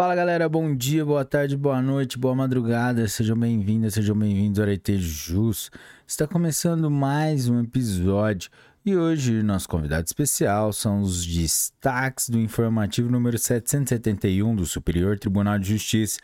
[0.00, 4.64] Fala galera, bom dia, boa tarde, boa noite, boa madrugada, sejam bem-vindas, sejam bem-vindos ao
[4.64, 5.70] Arete Jus.
[6.06, 8.50] Está começando mais um episódio
[8.82, 15.58] e hoje nosso convidado especial são os destaques do informativo número 771 do Superior Tribunal
[15.58, 16.18] de Justiça,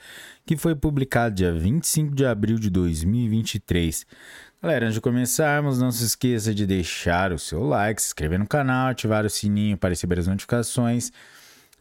[0.47, 4.07] que foi publicado dia 25 de abril de 2023.
[4.63, 8.47] Galera, antes de começarmos, não se esqueça de deixar o seu like, se inscrever no
[8.49, 11.13] canal, ativar o sininho para receber as notificações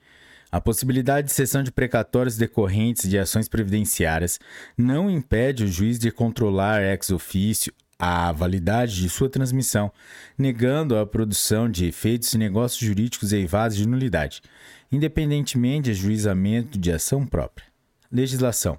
[0.50, 4.41] A possibilidade de cessão de precatórios decorrentes de ações previdenciárias
[4.77, 9.92] não impede o juiz de controlar ex ofício a validade de sua transmissão,
[10.36, 14.42] negando a produção de efeitos e negócios jurídicos eivados de nulidade
[14.90, 17.66] independentemente de ajuizamento de ação própria.
[18.10, 18.78] Legislação.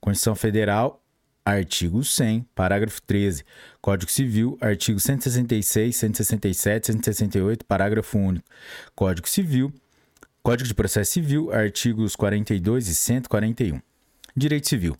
[0.00, 1.02] Constituição Federal,
[1.44, 3.44] artigo 100, parágrafo 13.
[3.80, 8.44] Código Civil, artigo 166, 167, 168, parágrafo único.
[8.94, 9.72] Código Civil,
[10.42, 13.80] Código de Processo Civil, artigos 42 e 141.
[14.36, 14.96] Direito Civil.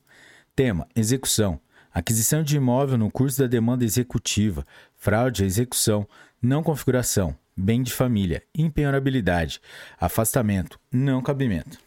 [0.57, 1.61] Tema: Execução.
[1.93, 4.67] Aquisição de imóvel no curso da demanda executiva,
[4.97, 6.09] fraude à execução,
[6.43, 9.61] não configuração, bem de família, impenhorabilidade,
[10.01, 11.79] afastamento, não cabimento.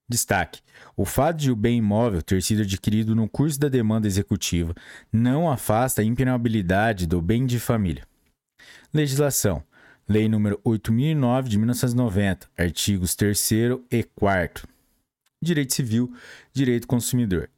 [0.09, 0.61] Destaque:
[0.97, 4.75] o fato de o bem imóvel ter sido adquirido no curso da demanda executiva
[5.12, 8.06] não afasta a impenabilidade do bem de família.
[8.94, 9.62] Legislação:
[10.09, 13.50] Lei nº 8009 de 1990, artigos 3
[13.91, 14.69] e 4.
[15.43, 16.12] Direito Civil,
[16.53, 17.50] Direito Consumidor.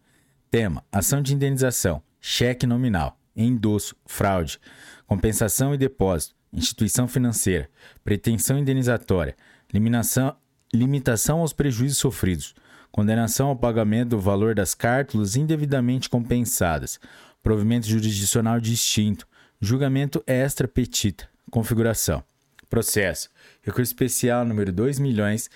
[0.51, 4.59] Tema: Ação de indenização, cheque nominal, endosso, fraude,
[5.07, 7.69] compensação e depósito, instituição financeira,
[8.03, 9.37] pretensão indenizatória,
[9.73, 10.35] limitação,
[10.73, 12.55] limitação aos prejuízos sofridos,
[12.91, 16.99] condenação ao pagamento do valor das cártulas indevidamente compensadas,
[17.41, 19.27] provimento jurisdicional distinto,
[19.59, 22.23] julgamento extra petita, configuração.
[22.69, 23.29] Processo.
[23.61, 25.49] Recurso especial número 2 milhões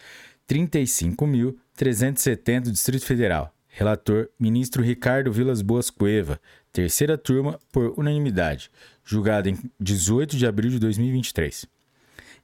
[0.50, 3.53] 35.370 do Distrito Federal.
[3.69, 6.39] Relator: Ministro Ricardo Vilas Boas Cueva.
[6.71, 8.69] Terceira turma, por unanimidade.
[9.03, 11.65] Julgado em 18 de abril de 2023.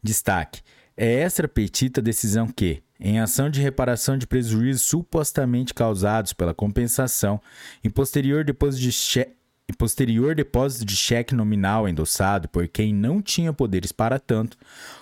[0.02, 0.62] Destaque:
[1.04, 6.54] é extra petita a decisão que, em ação de reparação de prejuízos supostamente causados pela
[6.54, 7.42] compensação
[7.84, 9.36] em posterior depósito de cheque
[9.80, 14.58] posterior depósito de cheque nominal endossado por quem não tinha poderes para tanto,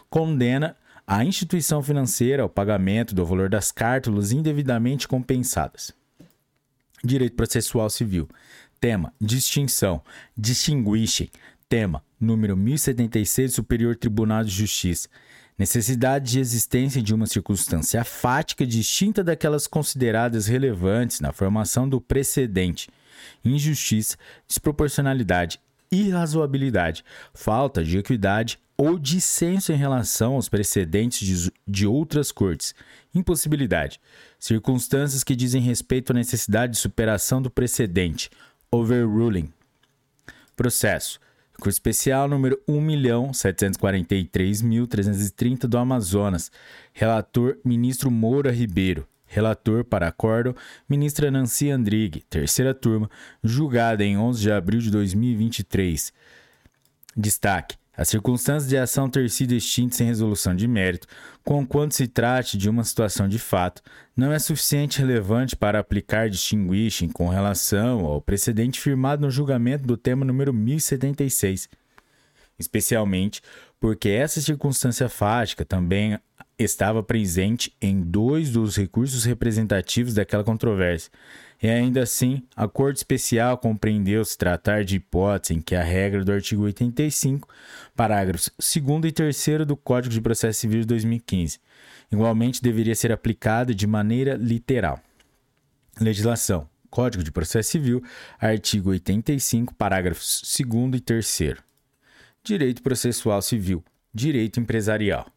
[0.09, 5.91] condena a instituição financeira ao pagamento do valor das cártulas indevidamente compensadas.
[7.03, 8.29] Direito processual civil.
[8.79, 10.01] Tema: distinção.
[10.37, 11.29] Distinguixe.
[11.67, 15.09] Tema: número 1076 Superior Tribunal de Justiça.
[15.59, 22.89] Necessidade de existência de uma circunstância fática distinta daquelas consideradas relevantes na formação do precedente.
[23.43, 24.15] Injustiça,
[24.47, 25.59] desproporcionalidade,
[25.91, 27.03] irrazoabilidade,
[27.33, 32.73] falta de equidade ou dissenso em relação aos precedentes de, de outras cortes.
[33.13, 33.99] Impossibilidade.
[34.39, 38.29] Circunstâncias que dizem respeito à necessidade de superação do precedente.
[38.71, 39.51] Overruling.
[40.55, 41.19] Processo
[41.59, 46.49] Recurso especial número 1.743.330 do Amazonas.
[46.93, 49.05] Relator, ministro Moura Ribeiro.
[49.25, 50.55] Relator para acórdão,
[50.87, 52.23] ministra Nancy Andrighi.
[52.29, 53.11] Terceira turma,
[53.43, 56.13] julgada em 11 de abril de 2023.
[57.13, 61.05] Destaque: as circunstâncias de ação ter sido extintas sem resolução de mérito,
[61.43, 63.81] conquanto se trate de uma situação de fato,
[64.15, 69.97] não é suficiente relevante para aplicar distinguishing com relação ao precedente firmado no julgamento do
[69.97, 71.67] tema número 1076,
[72.57, 73.41] especialmente
[73.81, 76.17] porque essa circunstância fática também
[76.59, 81.11] estava presente em dois dos recursos representativos daquela controvérsia
[81.61, 86.23] e ainda assim, a Corte Especial compreendeu se tratar de hipótese em que a regra
[86.23, 87.49] do artigo 85,
[87.93, 91.59] parágrafos 2 e 3 do Código de Processo Civil de 2015,
[92.09, 95.01] igualmente deveria ser aplicada de maneira literal.
[95.99, 96.67] Legislação.
[96.89, 98.01] Código de Processo Civil,
[98.39, 101.55] artigo 85, parágrafos 2 e 3.
[102.41, 103.83] Direito Processual Civil.
[104.13, 105.27] Direito Empresarial.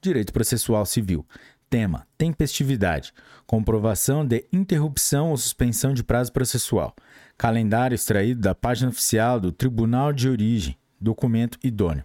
[0.00, 1.26] Direito Processual Civil.
[1.68, 3.12] Tema: Tempestividade.
[3.46, 6.94] Comprovação de interrupção ou suspensão de prazo processual.
[7.36, 10.76] Calendário extraído da página oficial do Tribunal de Origem.
[11.00, 12.04] Documento idôneo.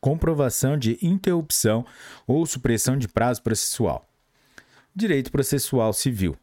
[0.00, 1.86] comprovação de interrupção
[2.26, 4.08] ou supressão de prazo processual.
[4.92, 6.36] Direito processual civil.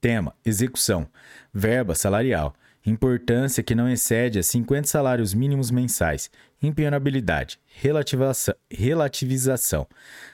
[0.00, 1.06] Tema: execução.
[1.54, 2.52] Verba salarial.
[2.84, 6.28] Importância que não excede a 50 salários mínimos mensais.
[6.60, 7.60] Impenhorabilidade.
[7.80, 8.56] Relativização.
[8.68, 9.86] relativização.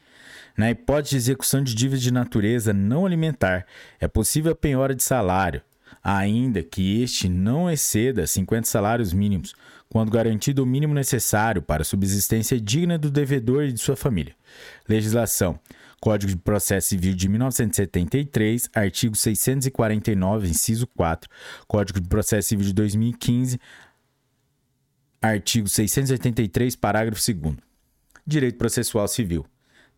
[0.57, 3.67] na hipótese de execução de dívidas de natureza não alimentar,
[3.99, 5.63] é possível a penhora de salário,
[6.03, 9.55] ainda que este não exceda 50 salários mínimos,
[9.93, 14.35] quando garantido o mínimo necessário para a subsistência digna do devedor e de sua família.
[14.89, 15.61] Legislação.
[16.01, 21.29] Código de Processo Civil de 1973, artigo 649, inciso 4.
[21.69, 23.61] Código de Processo Civil de 2015,
[25.21, 27.57] artigo 683, parágrafo 2.
[28.27, 29.45] Direito Processual Civil.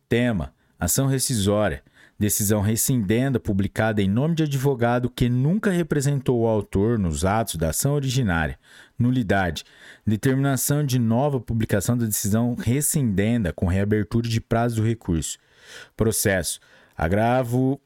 [0.09, 1.85] Tema: Ação rescisória.
[2.19, 7.71] Decisão rescindenda publicada em nome de advogado que nunca representou o autor nos atos da
[7.71, 8.59] ação originária.
[8.99, 9.65] Nulidade.
[10.07, 15.39] Determinação de nova publicação da decisão rescindenda com reabertura de prazo do recurso.
[15.97, 16.61] Processo.
[16.97, 17.81] Agravo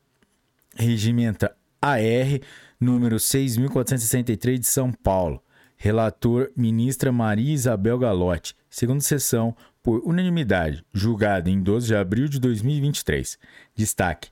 [0.76, 2.40] regimenta AR
[2.78, 5.42] número 6463 de São Paulo.
[5.76, 8.54] Relator ministra Maria Isabel Galotti.
[8.68, 9.56] Segunda sessão
[9.88, 13.38] por unanimidade, julgado em 12 de abril de 2023.
[13.74, 14.28] Destaque: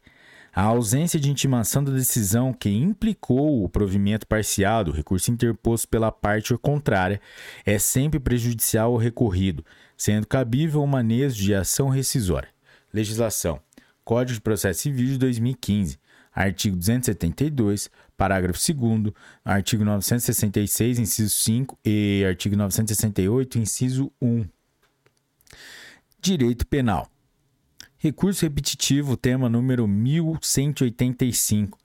[0.54, 6.12] a ausência de intimação da decisão que implicou o provimento parcial do recurso interposto pela
[6.12, 7.22] parte contrária
[7.64, 9.64] é sempre prejudicial ao recorrido,
[9.96, 12.50] sendo cabível o manejo de ação rescisória.
[12.92, 13.58] Legislação:
[14.04, 15.98] Código de Processo Civil de 2015,
[16.34, 19.10] artigo 272, parágrafo 2,
[19.42, 24.44] artigo 966, inciso 5 e artigo 968, inciso 1.
[26.20, 27.08] Direito Penal.
[27.98, 31.78] Recurso repetitivo, tema número 1185.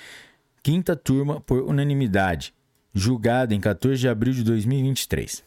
[0.63, 2.51] quinta turma por unanimidade,
[2.91, 5.44] julgado em 14 de abril de 2023.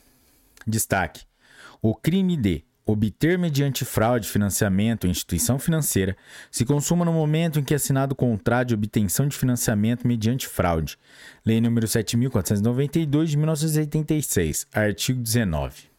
[0.65, 1.25] Destaque:
[1.83, 6.17] o crime de obter mediante fraude financiamento ou instituição financeira
[6.51, 10.47] se consuma no momento em que é assinado o contrato de obtenção de financiamento mediante
[10.47, 10.99] fraude.
[11.45, 15.91] Lei nº 7.492 de 1986, artigo 19.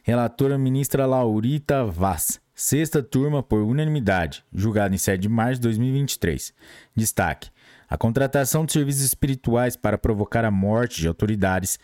[0.05, 2.41] Relatora ministra Laurita Vaz.
[2.55, 6.55] Sexta turma por unanimidade, julgado em 7 de março de 2023.
[6.95, 7.51] Destaque:
[7.89, 11.79] a contratação de serviços espirituais para provocar a morte de autoridades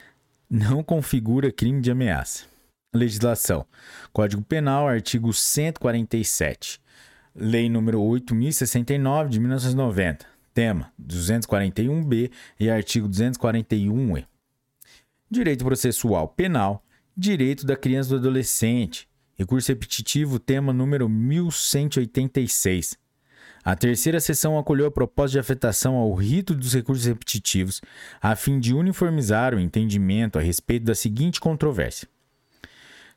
[0.48, 2.44] não configura crime de ameaça.
[2.92, 3.66] Legislação:
[4.12, 6.80] Código Penal, artigo 147.
[7.34, 14.24] Lei número 8069 de 1990 tema 241b e artigo 241e.
[15.28, 16.84] Direito processual penal,
[17.16, 22.96] direito da criança e do adolescente, recurso repetitivo, tema número 1186.
[23.64, 27.80] A terceira sessão acolheu a proposta de afetação ao rito dos recursos repetitivos,
[28.20, 32.06] a fim de uniformizar o entendimento a respeito da seguinte controvérsia.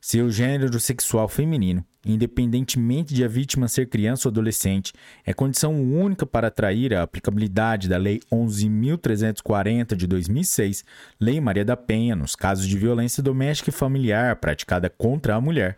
[0.10, 4.94] Seu gênero sexual feminino, independentemente de a vítima ser criança ou adolescente,
[5.26, 10.86] é condição única para atrair a aplicabilidade da Lei 11.340 de 2006,
[11.20, 15.76] Lei Maria da Penha, nos casos de violência doméstica e familiar praticada contra a mulher,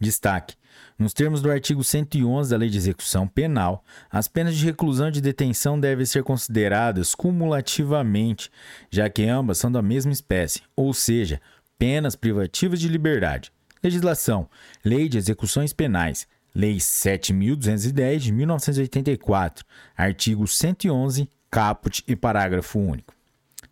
[0.00, 0.56] Destaque.
[0.98, 5.12] Nos termos do artigo 111 da Lei de Execução Penal, as penas de reclusão e
[5.12, 8.50] de detenção devem ser consideradas cumulativamente,
[8.90, 11.40] já que ambas são da mesma espécie, ou seja,
[11.78, 13.50] penas privativas de liberdade.
[13.82, 14.48] Legislação:
[14.84, 19.64] Lei de Execuções Penais, Lei 7.210 de 1984,
[19.96, 23.14] artigo 111, caput e parágrafo único.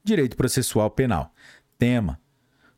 [0.03, 1.33] Direito Processual Penal.
[1.79, 2.19] Tema: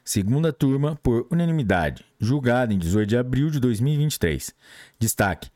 [0.04, 2.04] Segunda turma, por unanimidade.
[2.20, 4.56] Julgado em 18 de abril de 2023.
[4.98, 5.50] Destaque.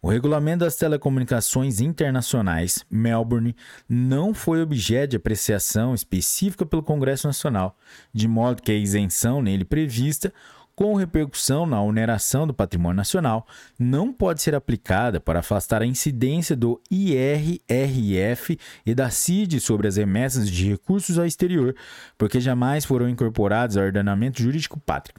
[0.00, 3.54] O regulamento das telecomunicações internacionais, Melbourne,
[3.88, 7.78] não foi objeto de apreciação específica pelo Congresso Nacional,
[8.12, 10.34] de modo que a isenção nele prevista
[10.74, 13.46] com repercussão na oneração do patrimônio nacional,
[13.78, 19.96] não pode ser aplicada para afastar a incidência do IRRF e da CID sobre as
[19.96, 21.76] remessas de recursos ao exterior,
[22.16, 25.16] porque jamais foram incorporados ao ordenamento jurídico pátrio.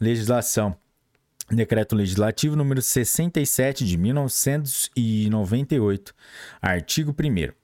[0.00, 0.76] Legislação
[1.50, 6.14] Decreto Legislativo número 67 de 1998,
[6.60, 7.57] artigo 1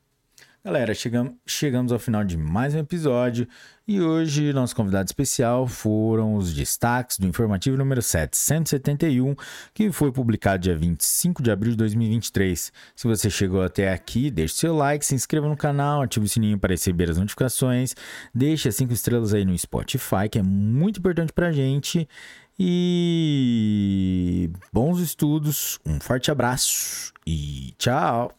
[0.66, 3.46] Galera, chegamos, ao final de mais um episódio
[3.86, 9.36] e hoje nosso convidado especial foram os destaques do informativo número 771,
[9.74, 12.72] que foi publicado dia 25 de abril de 2023.
[12.96, 16.58] Se você chegou até aqui, deixe seu like, se inscreva no canal, ative o sininho
[16.58, 17.94] para receber as notificações,
[18.34, 22.08] deixe as 5 estrelas aí no Spotify, que é muito importante pra gente.
[22.58, 28.34] E bons estudos, um forte abraço e tchau!